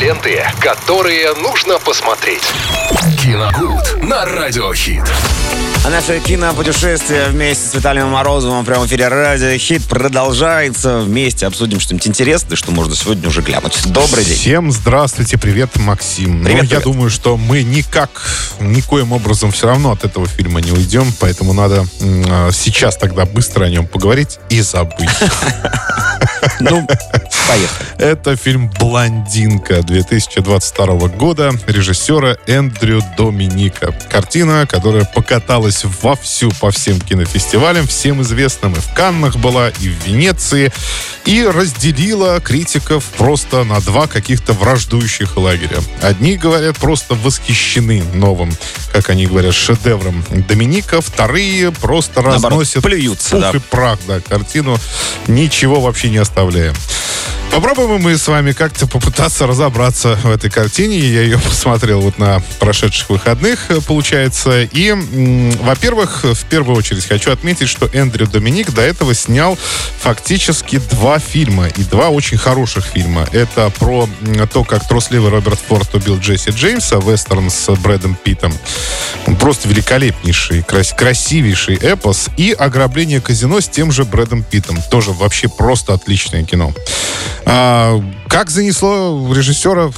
[0.00, 2.42] Ленты, которые нужно посмотреть.
[3.22, 5.02] Киногуд на радиохит.
[5.84, 10.98] А наше кинопутешествие вместе с Виталием Морозовым в прямом эфире Радио Хит продолжается.
[10.98, 13.80] Вместе обсудим что-нибудь интересное, что можно сегодня уже глянуть.
[13.86, 14.36] Добрый день.
[14.36, 16.44] Всем здравствуйте, привет, Максим.
[16.44, 16.84] Привет, я привет.
[16.84, 18.10] думаю, что мы никак,
[18.60, 21.86] никоим образом все равно от этого фильма не уйдем, поэтому надо
[22.28, 25.08] а, сейчас тогда быстро о нем поговорить и забыть.
[26.60, 26.86] Ну,
[27.48, 27.88] поехали.
[27.98, 33.94] Это фильм «Блондинка» 2022 года режиссера Эндрю Доминика.
[34.10, 38.74] Картина, которая покаталась вовсю по всем кинофестивалям, всем известным.
[38.74, 40.72] И в Каннах была, и в Венеции.
[41.24, 45.78] И разделила критиков просто на два каких-то враждующих лагеря.
[46.00, 48.50] Одни, говорят, просто восхищены новым,
[48.92, 51.00] как они говорят, шедевром Доминика.
[51.00, 53.50] Вторые просто Наоборот, разносят плюются, пух да.
[53.50, 54.78] и прах, да, картину,
[55.26, 56.74] ничего вообще не оставляем.
[57.50, 60.98] Попробуем мы с вами как-то попытаться разобраться в этой картине.
[60.98, 64.62] Я ее посмотрел вот на прошедших выходных, э, получается.
[64.62, 64.94] И,
[65.62, 69.58] во-первых, в первую очередь хочу отметить, что Эндрю Доминик до этого снял
[70.00, 71.66] фактически два фильма.
[71.68, 73.26] И два очень хороших фильма.
[73.32, 74.08] Это про
[74.52, 78.52] то, как трусливый Роберт Форд убил Джесси Джеймса, вестерн с Брэдом Питтом.
[79.26, 82.28] Он просто великолепнейший, крас- красивейший эпос.
[82.36, 84.80] И «Ограбление казино» с тем же Брэдом Питтом.
[84.90, 86.72] Тоже вообще просто отличное кино.
[87.50, 89.90] А, как занесло режиссера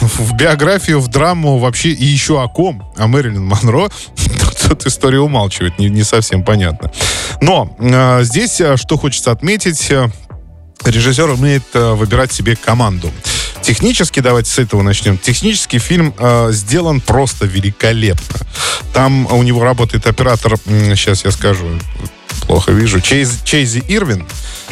[0.00, 2.88] в биографию, в драму вообще и еще о ком?
[2.96, 3.88] О Мэрилин Монро?
[4.68, 6.92] Тут, история умалчивает, не, не совсем понятно.
[7.40, 10.10] Но а, здесь, а, что хочется отметить, а,
[10.84, 13.10] режиссер умеет а, выбирать себе команду.
[13.62, 15.16] Технически, давайте с этого начнем.
[15.16, 18.40] Технически фильм э, сделан просто великолепно.
[18.92, 21.66] Там у него работает оператор, сейчас я скажу,
[22.48, 24.26] плохо вижу, Чейз, Чейзи Ирвин.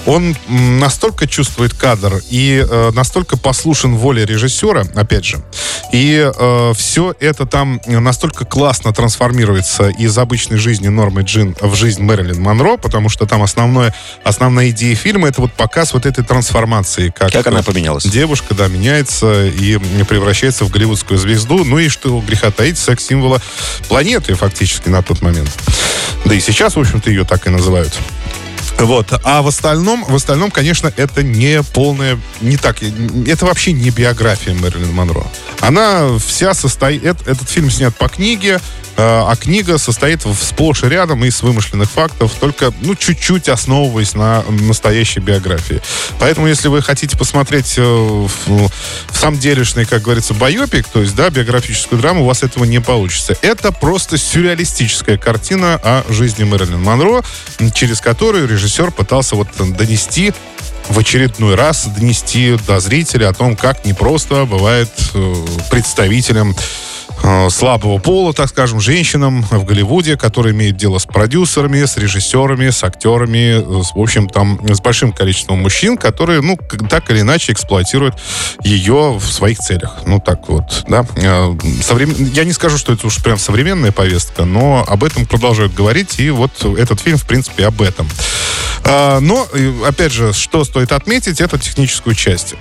[0.06, 5.42] Он настолько чувствует кадр и э, настолько послушен воле режиссера, опять же.
[5.92, 6.30] И
[6.74, 12.76] все это там настолько классно трансформируется из обычной жизни Нормы Джин в жизнь Мэрилин Монро,
[12.76, 17.12] потому что там основное, основная идея фильма это вот показ вот этой трансформации.
[17.16, 18.04] Как, Как она поменялась?
[18.04, 21.64] Девушка, да, меняется и превращается в голливудскую звезду.
[21.64, 23.42] Ну и что греха таить, секс-символа
[23.88, 25.50] планеты фактически на тот момент.
[26.24, 27.98] Да и сейчас, в общем-то, ее так и называют.
[28.80, 29.06] Вот.
[29.24, 34.54] А в остальном, в остальном, конечно, это не полная, не так, это вообще не биография
[34.54, 35.24] Мэрилин Монро.
[35.60, 38.60] Она вся состоит, эт- этот фильм снят по книге,
[39.02, 44.42] а книга состоит в- сплошь и рядом из вымышленных фактов, только, ну, чуть-чуть основываясь на
[44.48, 45.80] настоящей биографии.
[46.18, 51.14] Поэтому, если вы хотите посмотреть э, в, в самом делешный, как говорится, байопик, то есть,
[51.14, 53.36] да, биографическую драму, у вас этого не получится.
[53.42, 57.22] Это просто сюрреалистическая картина о жизни Мэрилин Монро,
[57.74, 60.32] через которую режиссер пытался вот донести
[60.88, 65.34] в очередной раз донести до зрителя о том, как непросто бывает э,
[65.70, 66.54] представителям э,
[67.50, 72.82] слабого пола, так скажем, женщинам в Голливуде, которые имеют дело с продюсерами, с режиссерами, с
[72.84, 77.52] актерами, э, с, в общем, там, с большим количеством мужчин, которые, ну, так или иначе
[77.52, 78.14] эксплуатируют
[78.64, 79.98] ее в своих целях.
[80.06, 81.04] Ну, так вот, да.
[81.16, 85.74] Э, современ- Я не скажу, что это уж прям современная повестка, но об этом продолжают
[85.74, 88.08] говорить, и вот этот фильм, в принципе, об этом.
[88.92, 92.54] А, Но, э, опять же, что стоит отметить, это техническую часть.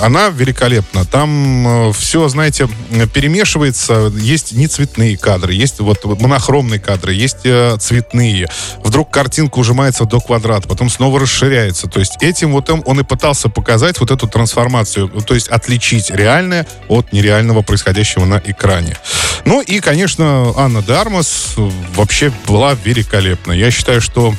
[0.00, 1.04] Она великолепна.
[1.04, 4.12] Там все, знаете, э, перемешивается.
[4.16, 8.48] Есть не цветные кадры, есть вот монохромные кадры, есть э, цветные.
[8.84, 11.88] Вдруг картинка ужимается до квадрата, потом снова расширяется.
[11.88, 16.68] То есть этим вот он и пытался показать вот эту трансформацию, то есть отличить реальное
[16.86, 18.96] от нереального происходящего на экране.
[19.44, 21.54] Ну и, конечно, Анна Дармас
[21.96, 23.50] вообще была великолепна.
[23.52, 24.34] Я считаю, что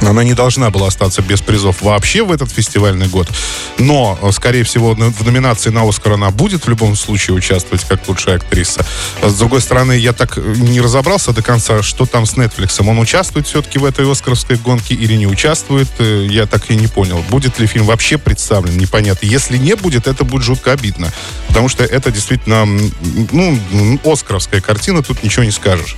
[0.00, 3.28] она не должна была остаться без призов вообще в этот фестивальный год.
[3.78, 8.06] Но, э, скорее всего, в номинации на Оскар она будет в любом случае участвовать как
[8.08, 8.84] лучшая актриса.
[9.22, 12.86] С другой стороны, я так э, не разобрался до конца, что там с Netflix.
[12.86, 15.88] Он участвует все-таки в этой оскаровской гонке или не участвует.
[15.98, 17.24] Э, Я так и не понял.
[17.28, 19.26] Будет ли фильм вообще представлен, непонятно.
[19.26, 21.12] Если не будет, это будет жутко обидно.
[21.48, 22.66] Потому что это действительно,
[23.32, 23.58] ну,
[24.04, 25.96] оскаровская картина, тут ничего не скажешь.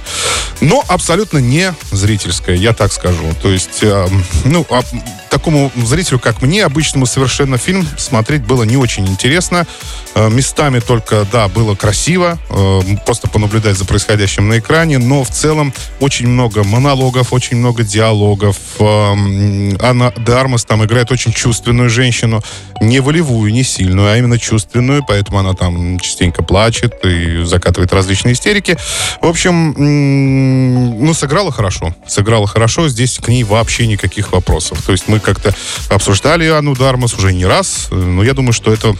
[0.61, 3.35] Но абсолютно не зрительская, я так скажу.
[3.43, 4.09] То есть, э,
[4.45, 4.83] ну, а,
[5.31, 9.67] такому зрителю, как мне, обычному совершенно фильм смотреть было не очень интересно.
[10.15, 15.31] Э, местами только, да, было красиво, э, просто понаблюдать за происходящим на экране, но в
[15.31, 18.57] целом очень много монологов, очень много диалогов.
[18.79, 19.13] Э,
[19.81, 22.43] Анна де Армас там играет очень чувственную женщину,
[22.81, 28.35] не волевую, не сильную, а именно чувственную, поэтому она там частенько плачет и закатывает различные
[28.35, 28.77] истерики.
[29.21, 30.70] В общем,
[31.01, 31.95] ну, сыграла хорошо.
[32.07, 34.83] Сыграла хорошо, здесь к ней вообще никаких вопросов.
[34.85, 35.55] То есть мы как-то
[35.89, 38.95] обсуждали Анну Дармас уже не раз, э, но я думаю, что это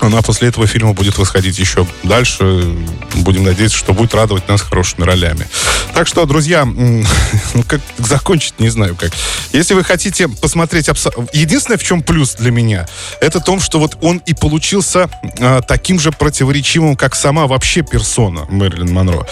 [0.00, 2.74] Она после этого фильма будет восходить еще дальше.
[3.14, 5.46] Будем надеяться, что будет радовать нас хорошими ролями.
[5.94, 6.64] Так что, друзья,
[7.54, 9.12] ну, как закончить, не знаю как.
[9.52, 10.88] Если вы хотите посмотреть...
[11.32, 12.86] Единственное, в чем плюс для меня,
[13.20, 15.08] это том, что вот он и получился
[15.40, 19.26] а, таким же противоречивым, как сама вообще персона Мэрилин Монро.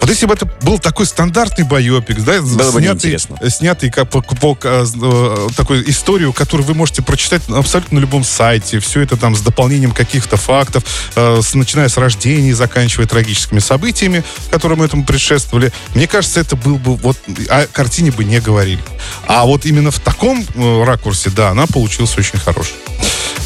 [0.00, 3.18] Вот если бы это был такой стандартный байопик, да, Было снятый,
[3.48, 8.24] снятый как по, по, по э, такой историю, которую вы можете прочитать абсолютно на любом
[8.24, 10.82] сайте, все это там с дополнением каких-то фактов,
[11.14, 15.72] э, с, начиная с рождения и заканчивая трагическими событиями, которым этому предшествовали.
[15.94, 17.16] Мне кажется, это был бы вот
[17.48, 18.80] о картине бы не говорили.
[19.28, 22.74] А вот именно в таком э, ракурсе, да, она получилась очень хорошей.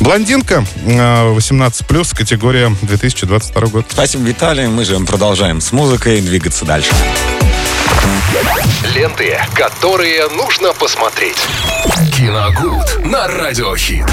[0.00, 3.86] Блондинка, 18+, э, категория 2022 год.
[3.90, 4.66] Спасибо, Виталий.
[4.66, 6.90] Мы же продолжаем с музыкой двигаться дальше.
[8.94, 11.36] Ленты, которые нужно посмотреть.
[12.16, 14.06] Киногуд на Радиохит.